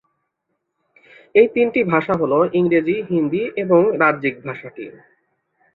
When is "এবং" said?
3.55-3.81